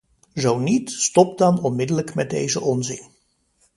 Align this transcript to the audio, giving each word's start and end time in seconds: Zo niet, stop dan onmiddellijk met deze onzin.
Zo 0.33 0.57
niet, 0.59 0.91
stop 0.91 1.37
dan 1.37 1.61
onmiddellijk 1.63 2.15
met 2.15 2.29
deze 2.29 2.61
onzin. 2.61 3.05